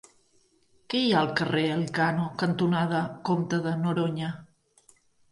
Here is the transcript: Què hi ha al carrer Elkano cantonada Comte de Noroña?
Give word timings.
Què 0.91 1.01
hi 1.01 1.09
ha 1.09 1.17
al 1.25 1.27
carrer 1.39 1.65
Elkano 1.73 2.25
cantonada 2.43 3.01
Comte 3.29 3.59
de 3.67 3.75
Noroña? 3.83 4.31